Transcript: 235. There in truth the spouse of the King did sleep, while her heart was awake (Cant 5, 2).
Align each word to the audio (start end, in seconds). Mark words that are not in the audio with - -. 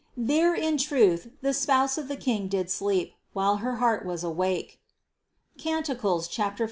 235. 0.15 0.27
There 0.33 0.55
in 0.67 0.77
truth 0.79 1.31
the 1.43 1.53
spouse 1.53 1.95
of 1.95 2.07
the 2.07 2.15
King 2.15 2.47
did 2.47 2.71
sleep, 2.71 3.13
while 3.33 3.57
her 3.57 3.75
heart 3.75 4.03
was 4.03 4.23
awake 4.23 4.79
(Cant 5.59 5.85
5, 5.85 5.99
2). 6.27 6.53